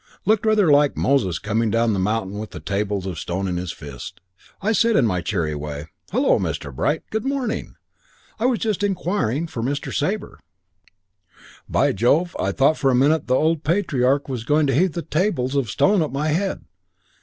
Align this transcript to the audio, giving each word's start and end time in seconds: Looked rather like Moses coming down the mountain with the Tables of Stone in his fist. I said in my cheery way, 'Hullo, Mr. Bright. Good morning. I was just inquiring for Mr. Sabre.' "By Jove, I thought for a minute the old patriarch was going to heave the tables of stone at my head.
Looked 0.25 0.47
rather 0.47 0.71
like 0.71 0.97
Moses 0.97 1.37
coming 1.37 1.69
down 1.69 1.93
the 1.93 1.99
mountain 1.99 2.39
with 2.39 2.49
the 2.49 2.59
Tables 2.59 3.05
of 3.05 3.19
Stone 3.19 3.47
in 3.47 3.57
his 3.57 3.71
fist. 3.71 4.19
I 4.59 4.71
said 4.71 4.95
in 4.95 5.05
my 5.05 5.21
cheery 5.21 5.53
way, 5.53 5.89
'Hullo, 6.11 6.39
Mr. 6.39 6.75
Bright. 6.75 7.03
Good 7.11 7.23
morning. 7.23 7.75
I 8.39 8.47
was 8.47 8.57
just 8.57 8.81
inquiring 8.81 9.45
for 9.45 9.61
Mr. 9.61 9.95
Sabre.' 9.95 10.39
"By 11.69 11.91
Jove, 11.91 12.35
I 12.39 12.51
thought 12.51 12.77
for 12.77 12.89
a 12.89 12.95
minute 12.95 13.27
the 13.27 13.35
old 13.35 13.63
patriarch 13.63 14.27
was 14.27 14.43
going 14.43 14.65
to 14.65 14.73
heave 14.73 14.93
the 14.93 15.03
tables 15.03 15.53
of 15.55 15.69
stone 15.69 16.01
at 16.01 16.11
my 16.11 16.29
head. 16.29 16.65